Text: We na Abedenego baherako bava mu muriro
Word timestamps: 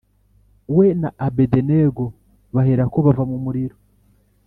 We 0.75 0.85
na 1.01 1.09
Abedenego 1.25 2.05
baherako 2.53 2.97
bava 3.05 3.23
mu 3.31 3.37
muriro 3.43 3.77